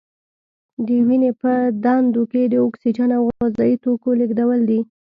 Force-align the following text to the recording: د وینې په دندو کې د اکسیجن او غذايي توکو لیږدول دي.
د 0.85 0.87
وینې 1.07 1.31
په 1.41 1.51
دندو 1.83 2.23
کې 2.31 2.41
د 2.47 2.55
اکسیجن 2.67 3.09
او 3.17 3.23
غذايي 3.39 3.75
توکو 3.83 4.09
لیږدول 4.19 4.59
دي. 4.69 4.79